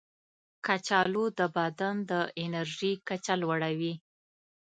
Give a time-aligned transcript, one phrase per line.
[0.65, 2.13] کچالو د بدن د
[2.43, 3.93] انرژي کچه لوړوي.